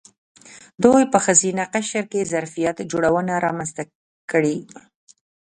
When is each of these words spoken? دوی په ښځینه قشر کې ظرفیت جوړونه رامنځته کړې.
دوی 0.83 1.03
په 1.11 1.17
ښځینه 1.25 1.63
قشر 1.73 2.03
کې 2.11 2.29
ظرفیت 2.31 2.77
جوړونه 2.91 3.33
رامنځته 3.45 3.83
کړې. 4.31 4.57